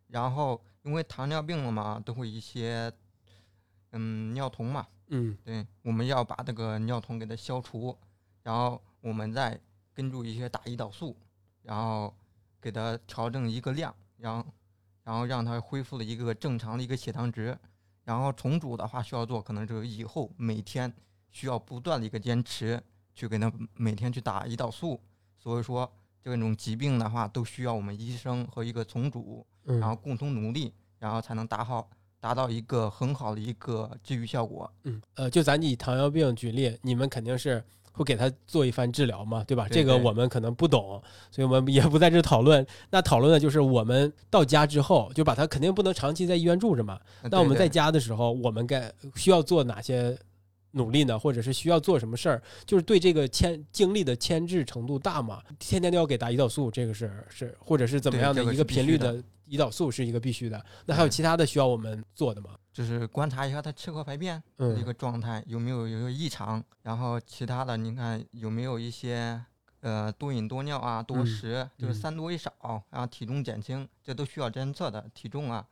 [0.08, 2.92] 然后因为糖尿病了嘛，都会一些
[3.90, 7.96] 嗯尿酮嘛，嗯，对，我们要把这个尿酮给它消除，
[8.44, 9.60] 然后我们再
[9.92, 11.16] 跟住一些打胰岛素。
[11.66, 12.14] 然后
[12.60, 14.46] 给它调整一个量，然后
[15.02, 17.58] 然后让它恢复了一个正常的一个血糖值。
[18.04, 20.92] 然后重组的话需要做，可能就是以后每天
[21.32, 22.80] 需要不断的一个坚持
[23.12, 25.00] 去给它每天去打胰岛素。
[25.36, 34.72] 所以说这种疾病的话都需要我们医生和一个重组，然后共同努力，然后才能达好达到一个很好的一个治愈效果。
[34.84, 37.64] 嗯，呃，就咱以糖尿病举例，你们肯定是。
[37.96, 39.66] 会给他做一番治疗嘛，对吧？
[39.70, 42.64] 这个我们可能不懂，所以我们也不在这讨论。
[42.90, 47.00] 那讨论的就是我们到家之后，就把他肯定不能长期在医院住着嘛。
[47.30, 50.16] 那我们在家的时候，我们该需要做哪些
[50.76, 51.18] 努力呢？
[51.18, 52.42] 或者是需要做什么事儿？
[52.64, 55.42] 就是对这个牵精力的牵制程度大嘛？
[55.58, 60.64] 天天都要给打胰岛素，这个是是，或者是怎么样的一个频率的胰岛素是一个必须的。
[60.84, 62.50] 那还有其他的需要我们做的吗？
[62.72, 64.42] 就是观察一下他吃喝排便
[64.78, 69.42] 一个状态有没有有一个异常，然后其他的你看有没有一些
[69.80, 72.52] 呃多饮多尿啊多食，就是三多一少，
[72.90, 75.64] 然后体重减轻，这都需要监测的体重啊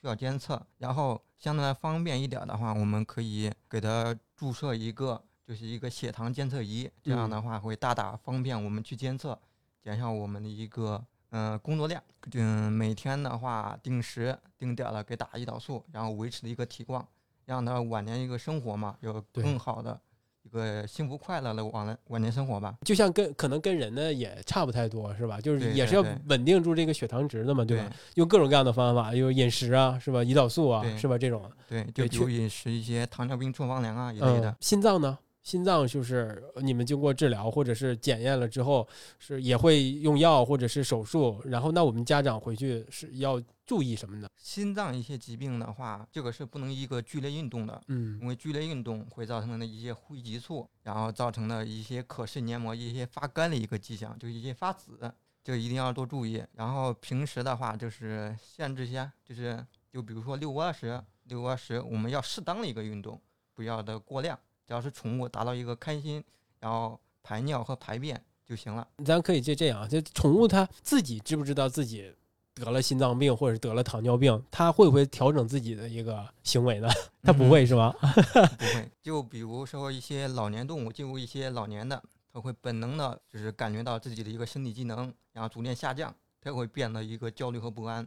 [0.00, 0.64] 需要监测。
[0.78, 9.38] 然后相对来方便一点的话，我们可以给它注射一个就是一个血糖监测仪，这样的话会大大方便我们去监测，
[9.84, 11.06] 减少我们的一个。
[11.30, 12.02] 嗯，工作量，
[12.32, 17.06] 嗯，每天的话定时定点的给打胰岛素，然后维持的一个体况，
[17.44, 19.98] 让他晚年一个生活嘛，有更好的
[20.42, 22.74] 一个幸福快乐的晚年晚年生活吧。
[22.84, 25.40] 就像跟可能跟人呢也差不太多，是吧？
[25.40, 27.90] 就是也是要稳定住这个血糖值的嘛，对吧？
[28.14, 30.20] 用各种各样的方法，有饮食啊，是吧？
[30.20, 31.16] 胰岛素啊，是吧？
[31.16, 34.56] 这种对，就比如饮食一些糖尿病处方粮啊一类的。
[34.60, 35.18] 心脏呢？
[35.42, 38.86] 心脏就是你们经过治疗或者是检验了之后，
[39.18, 41.42] 是也会用药或者是手术。
[41.44, 44.28] 然后那我们家长回去是要注意什么呢？
[44.36, 56.40] 心脏一些疾病的话，这个是不能一个剧烈运动的，嗯因为剧烈运动会造成的一些呼吸急促，然后造成的一些可视黏膜一些发干的一个迹象，就是一些发紫，就一定要多注意。
[56.54, 63.20] 然后平时的话就是限制一下，就是就比如说六五二十，六五二十，我们要适当的一个运动，
[63.54, 64.38] 不要的过量。
[64.66, 66.22] 只要是宠物达到一个开心，
[66.60, 68.86] 然后排尿和排便就行了。
[69.04, 72.12] 咱可以就这样，就宠物它自己知不知道自己
[72.54, 76.88] 得了心脏病或者是得了糖尿病，它会不会调整自己的一个行为呢？
[77.22, 77.90] 它不会是吧？
[78.00, 88.06] 不会，就比如说一些老年动物，进入一些老年的，它会本能的，就是感觉到自己的一个身体机能，然后逐渐下降，它会变得一个焦虑和不安。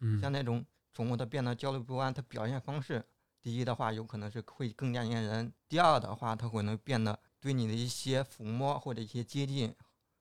[0.00, 3.04] 嗯像那种宠物，它变得焦虑不安，它表现方式，
[3.42, 9.74] 第一的话，有可能是会更加粘人；第二的话，它可能变得对你的一些抚摸或者一些接近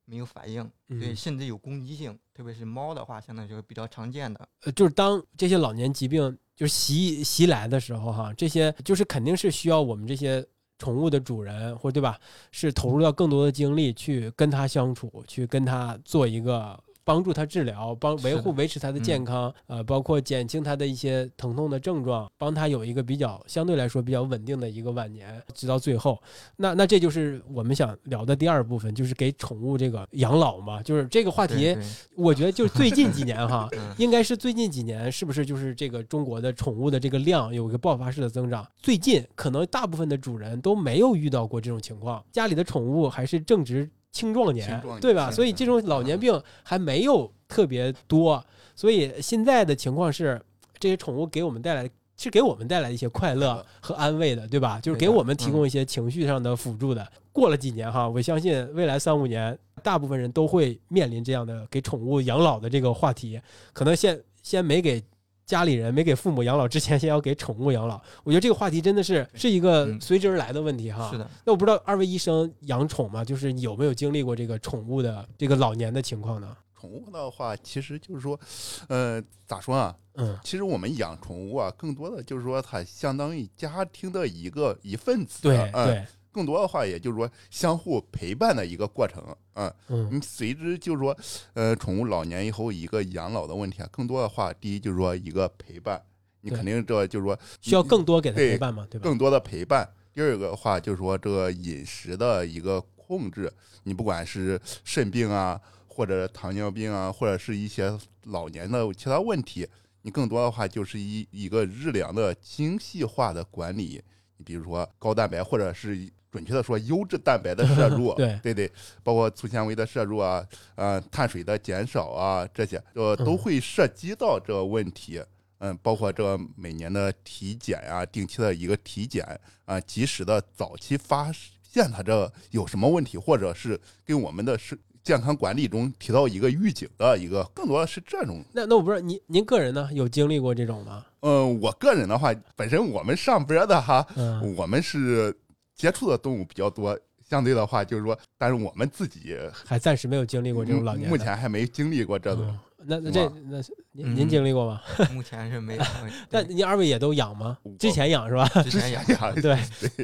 [0.05, 2.17] 没有反应，对，嗯甚至有攻击性。
[2.33, 4.49] 特别是猫的话，相当于就是比较常见的。
[4.63, 10.43] 呃，就是当这些老年疾病就是袭袭来的时候，哈，这些就是肯定是需要我们这些
[10.79, 12.19] 宠物的主人，或对吧？
[12.51, 26.21] 是投入到更多的精力去跟它相处，去跟它做一个帮助他治疗，帮维护维持他的健嗯康，呃，包括减轻他的一些疼痛的症状，帮他有一个比较相对来说比较稳定的一个晚年，直到最后。
[26.55, 31.75] 那那这就是我们想聊的第二部分，就是给宠物这个养老嘛，就是这个话题
[32.15, 38.67] 我觉得就是最近几年哈，嗯 应该是最近几年，是不是就是这个中国的宠物的这个量有一个爆发式的增长？
[38.81, 45.31] 最近可能大部分的主人都没有遇到过这种情况，家里的宠物还是正值青壮年，壮年对吧？
[45.31, 48.43] 所以这种老年病还没有特别多，
[48.75, 50.41] 所以现在的情况是，
[50.79, 51.89] 这些宠物给我们带来。
[52.17, 54.79] 是给我们带来一些快乐和安慰的，对吧？
[54.79, 57.11] 就是给我们提供一些情绪上的辅助的。
[57.31, 63.41] 过了几年哈，我相信未来三五年，大部分人都会面临这样的给宠物养老的这个话题。
[63.73, 65.03] 可能先先没给
[65.51, 68.01] 家里人、没给父母养老之前，先要给宠物养老。
[68.23, 71.11] 我觉得这个话题真的是是一个嗯随之而来的问题哈。
[71.11, 73.21] 是的，那我不知道二位医生养宠吗？
[73.21, 76.55] 就是有没有经历过这个宠物的这个老年的情况呢？
[76.79, 78.39] 宠物的话，其实就是说，
[78.87, 79.93] 呃，咋说啊？
[80.15, 85.41] 嗯其实我们养宠物啊，更多的就是说，它相当于家庭的一个一份子。
[85.41, 89.23] 对嗯，对，更多的话，也就是说相互陪伴的一个过程。
[89.53, 91.15] 嗯，嗯你随之就是说，
[91.53, 96.01] 呃，宠物老年以后一个养老的问题啊，更多的话，第一就是说一个陪伴，
[96.41, 99.03] 你肯定这就是说需要更多给它陪伴嘛，对吧？
[99.03, 99.87] 更多的陪伴。
[100.13, 103.51] 第二个的话，就是说这个饮食的一个控制，
[103.83, 109.67] 你不管是肾病啊，或者糖尿病啊，或者是一些老年的其他问题，
[110.01, 114.01] 你更多的话就是一一个日粮的精细化的管理。
[114.35, 118.71] 你比如说高蛋白，或者是准确的说优质蛋白的摄入， 对对对，
[119.03, 120.43] 包括粗纤维的摄入啊，
[120.75, 125.21] 呃，碳水的减少啊，这些呃都嗯会涉及到这个问题。
[125.63, 129.23] 嗯，包括这个每年的体检啊，定期的一个体检
[129.65, 138.43] 啊，及时的早期发现它这有什么问题，或者是跟我们的是健康管理中提到一个预警的一个，更多的是这种。
[138.51, 141.05] 那那我不知道您您个人呢有经历过这种吗？
[141.19, 145.31] 嗯，我个人的话，本身我们上边的哈，嗯我们是
[145.75, 151.09] 接触的动物比较多，相对的话就是说，但是我们自己还暂时没有经历过这种老年。
[151.09, 152.45] 目前还没经历过这种。
[152.47, 154.81] 嗯那那这那您经历过吗？
[155.13, 155.83] 目前是没有。
[156.29, 157.57] 那您二位也都养吗？
[157.79, 158.47] 之前养是吧？
[158.63, 159.51] 之前养养， 对，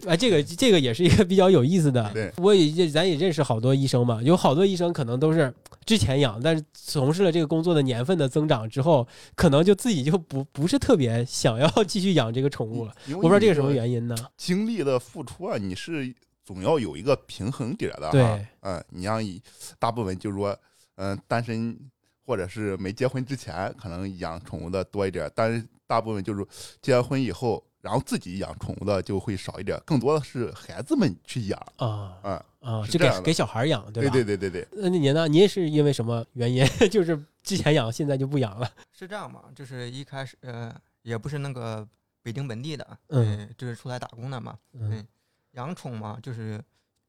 [0.07, 2.11] 哎，这个这个也是一个比较有意思的。
[2.13, 5.53] 对我也咱也认识好多医生嘛，有好多医生可能都是
[5.85, 12.93] 之前养，但是从事了这个工作的年份的增长之后，可能就自己就不不是特别想要继续养这个宠物了。
[13.09, 14.15] 我我不知道这个什么原因呢？
[14.37, 16.13] 精力的付出啊，你是
[16.43, 18.11] 总要有一个平衡点的哈。
[18.11, 19.41] 对，嗯，你像以
[19.79, 20.57] 大部分就是说，
[20.95, 21.77] 嗯、单身
[22.27, 26.45] 或者是没结婚之前，可能养宠物的多一点，但是大部分就是
[26.81, 31.57] 结婚以后，然后自己养宠物的就会少一点，更多的是孩子们去养。
[31.77, 34.13] 啊嗯，啊，就给给小孩养，对对吧？
[34.13, 35.25] 对对对对，那您呢？
[35.29, 36.65] 您是因为什么原因？
[36.91, 38.69] 就是之前养，现在就不养了？
[38.91, 41.87] 是这样嘛，就是一开始呃也不是那个
[42.21, 44.59] 北京本地的，嗯，就是出来打工的嘛。
[44.73, 45.07] 嗯
[45.53, 46.61] 养宠嘛，就是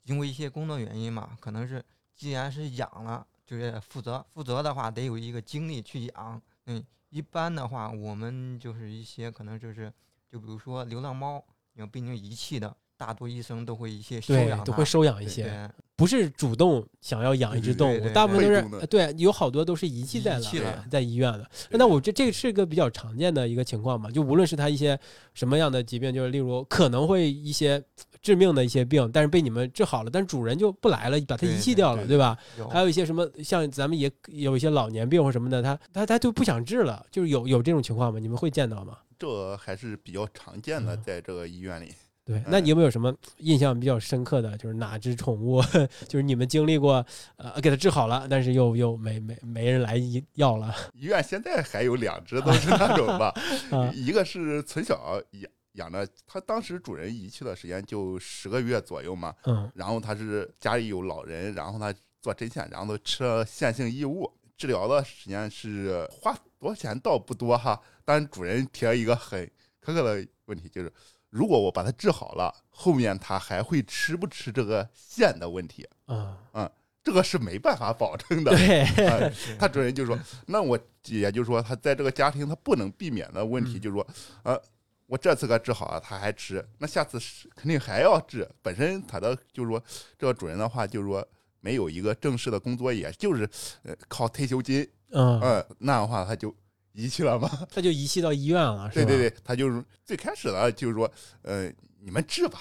[0.05, 6.43] 因为一些工作原因嘛，可能是既然是养了，就是负责负责的话，得有一个精力去养。
[6.67, 9.91] 嗯，一般的话，我们就是一些可能就是，
[10.29, 15.71] 就比如说流浪猫，因为毕竟遗弃的，大多医生都会一些收养，它都会收养一些。
[15.95, 21.49] 不是主动想要养一只动物，大部分都是对，有好多都是遗弃在了了在医院了。
[21.71, 24.99] 那我这这个是个比较常见的一个情况嘛，就无论是他一些
[25.35, 27.83] 什么样的疾病，就是例如可能会一些
[28.23, 32.39] 致命的一些病，但是被你们治好了，但是主人就不来了，把它遗弃掉了，对对吧？
[32.71, 38.21] 还有一些什么像咱们也有一些老年病或什么的，他他他就不想治了，就是有有这种情况吗？
[38.21, 38.99] 你们会见到吗？
[39.19, 41.93] 这还是比较常见的，嗯在这个医院里。
[42.29, 45.63] 对，那你有没有什么印象比较深刻的，就是哪只宠物，
[46.07, 47.03] 就是你们经历过，
[47.37, 53.33] 呃，给它治好了，但是又又没没没人来医要了医院现在还有两只都是那种吧，
[53.73, 53.91] 啊？
[53.95, 69.47] 一个是从小养养的，它当时主人遗弃的时间就十个月左右嘛，嗯然后它是家里有老人，然后呢做针线，然后都吃了线性异物，治疗的时间是花多少钱倒不多哈，但主人提了一个很
[69.83, 70.93] 苛刻的问题，就是
[71.31, 76.71] 如果我把它治好了，后面他还会吃不吃这个线的问题，嗯，
[77.05, 78.51] 这个是没办法保证的。
[78.51, 84.07] 对，他主人就说，那我也就是说，他在这个家庭他不能避免的问题，嗯就是说，
[84.43, 84.61] 呃，
[85.07, 88.49] 我这次给他治好了，他还吃，那下次是肯定还要治。
[88.63, 89.83] 本身他的就是说，
[90.19, 91.27] 这个主人的话就是说，
[91.61, 93.49] 没有一个正式的工作，也就是
[93.85, 96.55] 呃靠退休金，嗯，嗯，那样的话他就
[96.99, 97.49] 遗弃了吗。
[97.73, 99.05] 他就遗弃到医院了，是吧？
[99.07, 101.09] 对对对，他就是最开始呢，就是说，
[101.43, 102.59] 呃，你们治吧。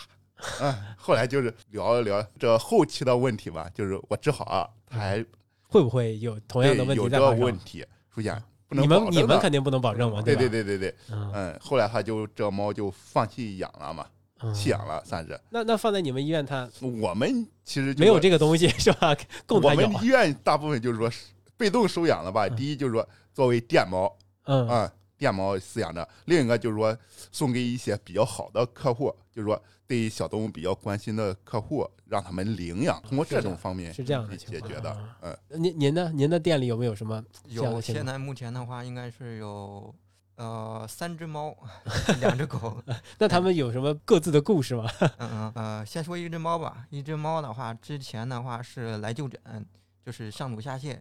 [0.61, 5.25] 嗯， 后来就是聊一聊这后期的问题吧，就是我治好了，他还
[5.67, 7.31] 会不会有同样的问题有这个？
[7.31, 10.35] 问题出现，不能你们你们肯定不能保证嘛，对？
[10.35, 14.05] 对对对对，嗯嗯，后来他就这猫就放弃养了嘛，
[14.41, 15.39] 嗯，弃养了算是。
[15.49, 16.69] 那那放在你们医院，它
[17.01, 19.17] 我们其实没有这个东西是吧？
[19.47, 21.11] 供我们医院大部分就是说
[21.57, 22.45] 被动收养了吧。
[22.45, 24.15] 嗯第一就是说作为电猫
[24.47, 26.97] 嗯啊，电猫饲养着；另一个就是说
[27.31, 35.17] 送给一些比较好的客户，就是说对小动物比较关心的客户，让他们领养，通过这种方面是这样的去解决的啊。
[35.21, 36.11] 嗯，您您呢？
[36.13, 39.93] 您的店里有没有什么有，现在目前的话应该是有
[40.35, 41.55] 呃三只猫，
[42.19, 42.81] 两只狗。
[43.17, 44.89] 那他们有什么各自的故事吗？
[45.17, 46.85] 嗯嗯呃，先说一只猫吧。
[46.89, 49.41] 一只猫的话，之前的话是来就诊，
[50.05, 50.97] 就是上吐下泻。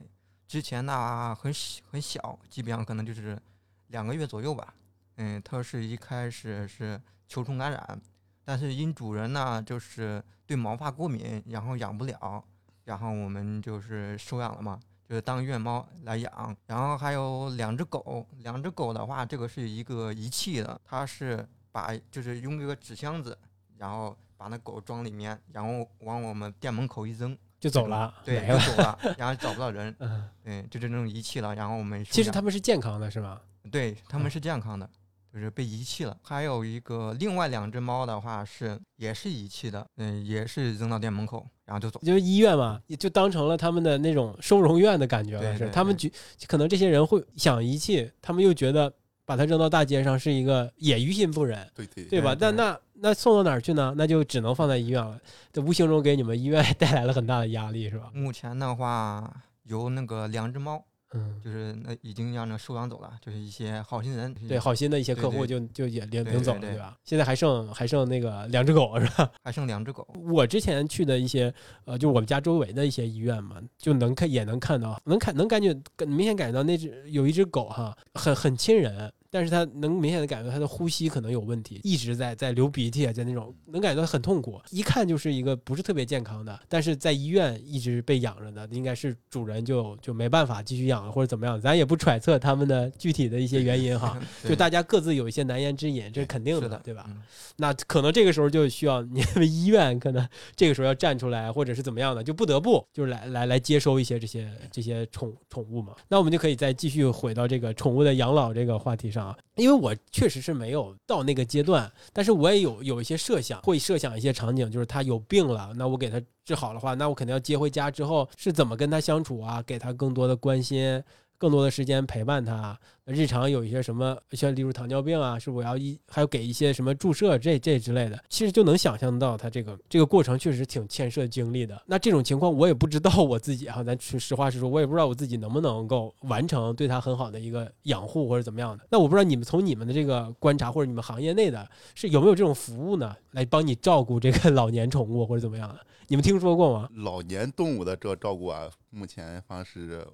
[0.47, 3.41] 之前呢很小很小，基本上可能就是
[3.89, 4.75] 两个月左右吧。
[5.17, 8.01] 嗯，它是一开始是球虫感染，
[8.45, 12.45] 但是因主人呢就是对毛发过敏，然后养不了，
[12.85, 14.79] 然后我们就是收养了嘛，
[15.09, 16.57] 就是当院猫来养。
[16.67, 23.37] 然后还有两只狗，两只狗的话，这个是一个遗弃的，它是把就是用一个纸箱子，
[23.79, 28.47] 然后把那狗装里面，然后往我们店门口一扔，就走了，对。
[28.47, 31.55] 就走了，然后找不到人， 嗯，对，就这种遗弃了。
[31.55, 33.41] 然后我们其实养他们是健康的，是吧？
[33.71, 34.89] 对他嗯们是健康的，
[35.33, 36.17] 就是被遗弃了。
[36.23, 41.99] 还有一个另外两只猫的话是也是遗弃的，嗯，也是扔到店门口，然后就走。
[42.05, 45.59] 就是医院嘛，也就当成了他们的那种收容院的感觉了。
[45.59, 46.11] 是他们觉
[46.47, 48.93] 可能这些人会想遗弃，他们又觉得
[49.27, 52.35] 把它扔到大街上是一个也于心不忍，对对对吧？
[52.35, 53.93] 对对但那那送到哪儿去呢？
[53.99, 55.19] 那就只能放在医院了。
[55.53, 58.09] 这无形中给你们医院 带来了很大的压力，是吧？
[58.15, 59.31] 目前的话
[59.65, 60.83] 有那个两只猫，
[61.15, 64.35] 嗯，就是那已经让那收养走了，就是一些好心人。
[64.49, 66.97] 对，好心的一些客户对就就也领领走了，对对吧？
[67.05, 69.31] 现在还剩还剩那个两只狗是吧？
[69.45, 70.07] 还剩两只狗。
[70.29, 71.53] 我之前去的一些
[71.85, 75.73] 呃，就我们家周围的一些医院嘛，就能看也能看到，能看能感觉
[76.07, 94.19] 明显感觉到那只有一只狗哈，很很亲人，但是它能明显的感觉到它的呼吸可能有问题，一直在在流鼻涕，在那种能感觉到很痛苦，一看就是一个不是特别健康的，但是在医院一直被养着的，应该是主人就就没办法继续养了或者怎么样，咱也不揣测他们的具体的一些原因哈，
[94.49, 97.05] 就大家各自有一些难言之隐，这是肯定的，对吧？
[97.07, 97.21] 嗯
[97.59, 105.95] 那可能这个时候就需要你们医院可能这个时候要站出来，或者是怎么样的，就不得不就是来来来接收一些这些这些宠宠物嘛。
[106.09, 121.03] 那我们就可以再继续回到这个宠物的养老这个话题上啊，因为我确实是没有到那个阶段，但是我也有有一些设想，会设想一些场景，就是他有病了，那我给他治好的话，那我肯定要接回家之后是怎么跟他相处啊，给他更多的关心。
[121.39, 131.81] 更多的时间陪伴它，日常有一些什么，像例如糖尿病啊，是我要一还要给一些什么注射这这之类的，其实就能想象到它这个这个过程确实挺牵涉精力的。
[131.87, 138.85] 那这种情况我也不知道我自己哈，咱实实话实说，我也不知道我自己能不能够完成对它很好的一个养护或者怎么样的。
[138.91, 145.81] 那我不知道你们从你们的这个观察或者你们行业内的是有没有这种服务呢，来帮你照顾这个老年宠物或者怎么样的？
[146.09, 146.89] 你们听说过吗？
[146.95, 150.07] 老年动物的这照顾啊，目前方式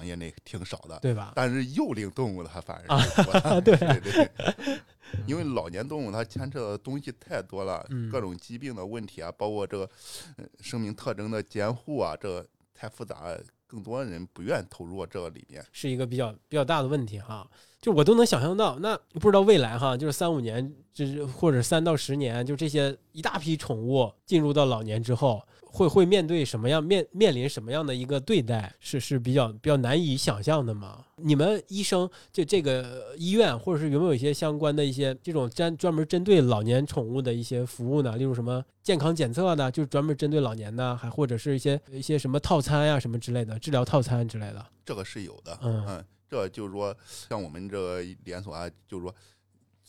[0.00, 0.98] 行业内挺少的。
[1.00, 1.32] 对吧？
[1.36, 4.80] 但是幼龄动物的它反啊而是多的对对对对，
[5.28, 9.88] 因为老年动物它牵扯的东西太多了，嗯各种疾病的问题啊，包括这个
[10.36, 15.64] 呃生命特征的监护啊，这个太复杂了，更多人不愿投入这个里面。
[15.72, 17.48] 是一个比较比较大的问题哈。
[17.80, 25.42] 就我都能想象到，那不知道未来哈，就是三五年，就是或者三到十年，就这些一大批宠物进入到老年之后，
[25.72, 31.04] 会会面对什么样面面临什么样的一个对待，是是比较比较难以想象的吗？
[31.16, 38.16] 你们医生就这个医院，或者是有没有一些相关的一些这种专专门针对老年宠物的一些服务呢？
[38.16, 44.66] 例如什么健康检测呢，就是专门针对老年的，还或者是一些一些什么套餐呀、什么之类的，治疗套餐之类的。
[44.84, 46.96] 这个是有的，嗯这就是说，
[47.28, 49.12] 像我们这个连锁啊，就是说，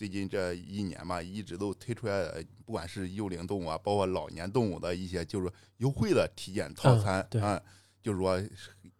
[0.01, 5.47] 最近这一年嘛，一直都推出来，不管是幼龄动物啊，包括老年动物的一些，就是
[5.77, 7.61] 优惠的体检套餐啊，
[8.01, 8.41] 就是说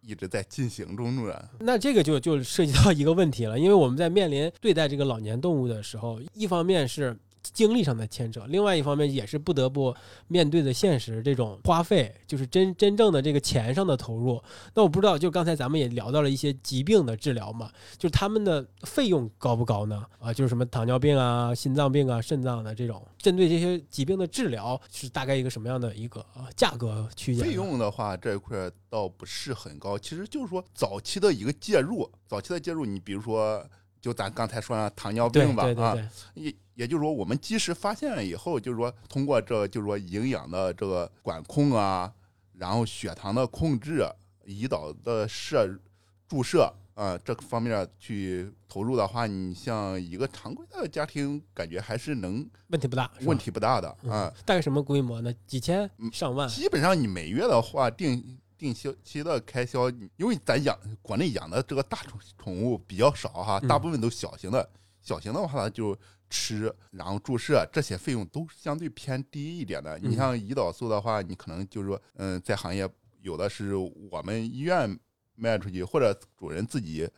[0.00, 1.48] 一直在进行中呢。
[1.58, 9.94] 那这个就就涉及到一个问题了，因为我们在面临对待这个老年动物的时候，一方面是精力上的牵扯，另外一方面也是不得不
[10.28, 14.42] 面对的现实，这种花费就是真真正的这个钱上的投入。
[14.74, 20.04] 那我不知道，就刚才咱们也聊到了一些疾病的治疗嘛，就是他们的费用高不高呢？
[20.20, 27.44] 啊，就是什么糖尿病啊、心脏病啊、肾脏的这种，针对这些疾病的治疗是大概一个什么样的一个啊价格区间？
[27.44, 33.64] 费用的话，这一块倒不是很高，其实就是说早期的一个介入，早期的介入，你比如说，
[34.02, 42.12] 就咱刚才说的糖尿病吧，啊，对对对，也也就是说，我们及时发现了以后，就是说通过这就是说营养的这个管控啊，
[42.54, 44.04] 然后血糖的控制、
[44.44, 45.78] 胰岛的摄
[46.26, 54.34] 注射啊这方面去投入的话，你像一个常规的家庭，感觉还是能问题不大，问题不大的嗯啊。
[54.44, 55.32] 大概什么规模呢？
[55.46, 56.48] 几千、嗯上万？
[56.48, 58.38] 基本上你每月的话定。
[58.62, 64.70] 定期期的开销，因为咱养国内养的这个大宠宠物比较少哈，嗯大部分都小型的。
[65.00, 65.98] 小型的话就
[66.30, 69.98] 吃，然后注射这些费用都相对偏低一点的。
[69.98, 72.88] 嗯你像胰岛素的话，你可能就是说，嗯，在行业
[73.20, 74.96] 有的是我们医院
[75.34, 77.08] 卖出去，或者主人自己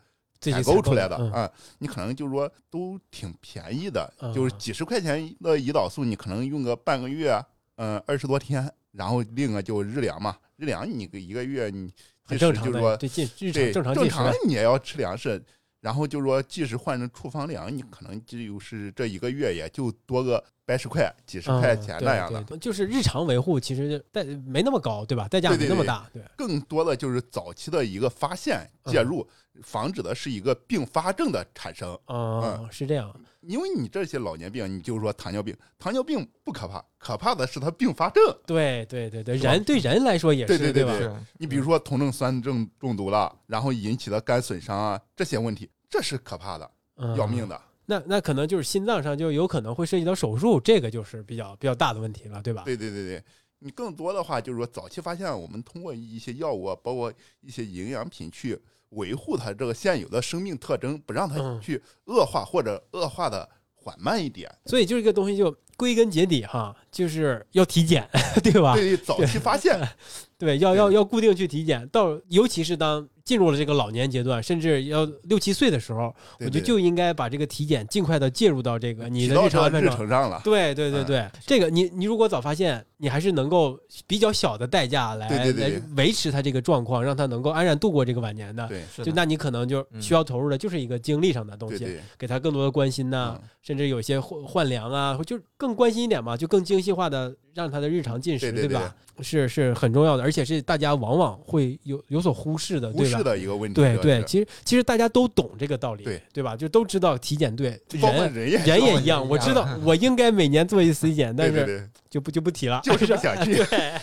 [0.41, 7.39] 采购出来的嗯啊，你可能就是说都挺便宜的，嗯就是几十块钱的胰岛素，你可能用个半个月，
[7.75, 11.91] 嗯，二十多天，然后另一个就日粮嘛，日粮你个一个月你
[12.23, 15.43] 很正常的，就是说对正常进食常你也要吃粮食，
[15.81, 22.39] 然后就是说即使换成处方粮，你可能就是这一个月也就多个百十块、几十块钱那样的。
[22.39, 25.27] 嗯对对就是日常维护其实代没那么高，对吧？
[25.27, 26.21] 代价没那么大，对。
[26.35, 29.27] 更多的就是早期的一个发现、嗯介入，
[29.63, 31.97] 防止的是一个并发症的产生。
[32.07, 38.23] 嗯，是这样，因为你这些老年病，你就说糖尿病，糖尿病不可怕，可怕的是它并发症。
[38.45, 40.63] 对对对对，人对人来说也是，吧？
[40.63, 47.59] 对对对是你比如说酮症酸症中毒了，然后引起的肝损伤啊，这些问题，这是可怕的，嗯要命的。
[47.87, 52.63] 那那可能就是心脏上就有可能会涉及到手术，这个就是比较比较大的问题了，对吧？
[52.65, 53.23] 对对对对，
[53.59, 58.59] 你更多的话就是说，早期发现，我们通过一些药物啊，包括一些营养品去
[58.89, 64.49] 维护它这个现有的生命特征，不让它嗯去恶化或者恶化的缓慢一点。
[64.65, 68.09] 所以就这个东西就归根结底哈，就是要体检，
[68.43, 68.73] 对吧？
[68.75, 69.79] 对，早期发现，
[70.37, 79.95] 对，要要要固定去体检，到尤其是当进入了这个老年阶段，甚至要六七岁的时候，我觉得就应该把这个体检尽快的介入到这个你的这个日日常安排中。
[79.95, 80.41] 程上了。
[80.43, 88.67] 对对对嗯对，这个你你如果早发现，你还是能够比较小的代价来来维持他这个状况，让他能够安然度过这个晚年的。
[88.67, 98.93] 对，就那你可能就需要投入的就是一个精力上的东西，对对，给他更多的关心呐、嗯甚至有些换换粮啊，就更关心一点嘛，就更精细化的让他的日常进食，对对吧？
[99.21, 103.23] 是是很重要的，而且是大家往往会有有所忽视的，忽视对吧？
[103.23, 103.75] 的一个问题。
[103.75, 106.53] 对对，其实其实大家都懂这个道理，对对吧？
[106.53, 113.55] 就都知道体检对人人也一样，我知道我应该每年做一次体检，但是就不就不提了，就是不想去。
[113.71, 113.93] 对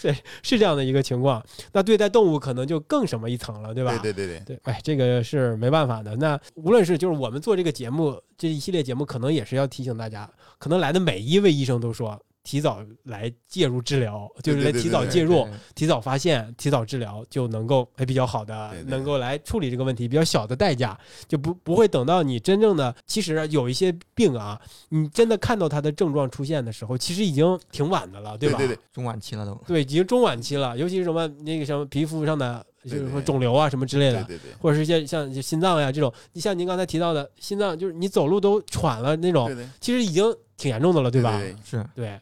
[0.00, 1.44] 对是这样的一个情况。
[1.72, 3.98] 那对待动物可能就更什么一层了，对吧？
[3.98, 6.16] 对对对对，对，哎，这个是没办法的。
[6.16, 10.26] 那无论是就是我们做这个节目这一系列节目，可能也是要提醒大家，
[10.58, 18.90] 可能来的每一位医生都说，提早来介入治疗，就是来对对对对提早介入、提早发现、提早治疗，就能够还比较好的对对。
[18.90, 28.36] 能够来处理这个问题，比较小的代价，就不不会等到你真正的，其实有一些病啊，你真的看到它的症状出现的时候，其实已经挺晚的了，吧？
[28.36, 29.54] 对对对，中晚期了都。
[29.66, 33.12] 对，已经中晚期了，尤其是什么那个什么皮肤上的，就是说对。
[33.20, 34.52] 对肿瘤啊什么之类的对，对对。
[34.60, 40.24] 或者是像像心脏呀这种，你像您刚才提到的心脏，就是你走路都喘了那种对，对，其实已经
[40.56, 41.38] 挺严重的了，对吧？
[41.38, 41.56] 对。
[41.64, 41.86] 是。
[41.94, 42.20] 对，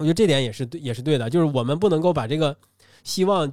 [0.00, 2.56] 我觉得这点也是对，也是对的，就是我们不能够把这个
[3.04, 3.52] 希望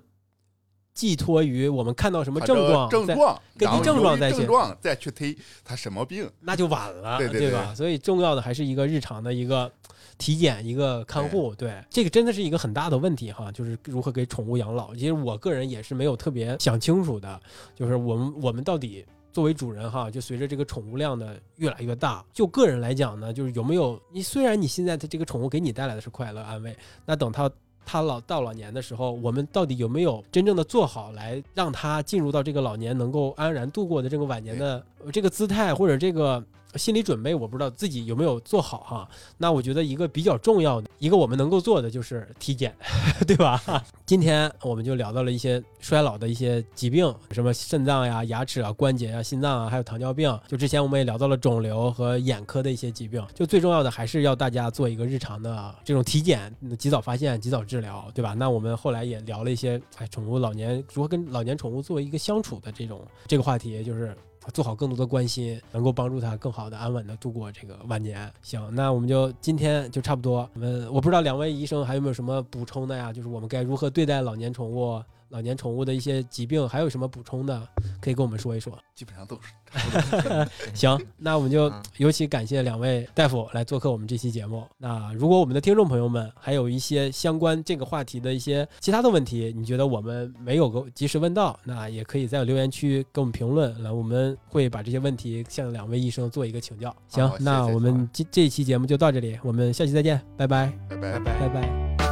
[0.94, 6.26] 寄托于我们看到什么症状，症状，根据症状再去症状再去推他什么病。
[6.40, 7.76] 那就晚了，对对吧？
[7.76, 9.70] 所以重要的还是一个日常的一个
[10.18, 11.54] 体检，一个看护。
[11.56, 14.96] 对，这个真的是一个很大的问题哈，就是如何给宠物养老。
[14.96, 17.38] 其实我个人也是没有特别想清楚的，
[17.76, 19.06] 就是我们我们到底
[19.38, 26.76] 作为主人哈，就随着这个宠物量的越来越大，就个人来讲呢，就是有没有你虽然你现在的这个宠物给你带来的是快乐安慰，
[27.06, 27.48] 那等它。
[27.90, 34.84] 它老到老年的时候，我们到底有没有真正的做好来让它进入到这个老年能够安然度过的这个晚年的
[35.14, 36.44] 这个姿态或者这个？
[36.76, 42.76] 心理准备我不知道自己有没有做好哈，那我觉得一个比较重要的一个我们能够做的就是体检，
[43.26, 43.62] 对吧？
[44.06, 50.28] 今天我们就聊到了一些衰老的一些疾病，什么肾脏呀、牙齿啊、关节啊、心脏啊，还有糖尿病。
[50.48, 53.26] 就之前我们也聊到了肿瘤和眼科的一些疾病。
[53.34, 58.34] 就最重要的还是要大家做一个日常的这种体检，及早发现、及早治疗，对吧？
[58.34, 64.16] 那我们后来也聊了一些，哎，宠物老年如何跟老年宠物做一个相处的这种这个话题，就是。
[64.54, 68.32] 做好更多的关心，能够帮助他更好的、安稳的度过这个晚年。
[68.42, 70.50] 行，那我们就今天就差不多。
[70.54, 73.12] 我们我不知道两位医生还有没有什么补充的呀？
[73.12, 75.02] 就是我们该如何对待老年宠物？
[75.30, 77.68] 老年宠物的一些疾病还有什么补充的，
[78.02, 78.78] 可以跟我们说一说。
[78.96, 79.42] 基本上都是。
[80.74, 84.64] 行，那我们就尤其感谢两位大夫来做客我们这期节目。
[84.78, 96.96] 那如果我们的听众朋友们还有一些相关这个话题的一些其他的问题，你觉得我们没有够及时问到，那也可以在留言区给我们评论，那我们会把这些问题向两位医生做一个请教。
[97.10, 102.07] 行，那我们这这期节目就到这里，我们下期再见，拜拜，拜拜，拜拜。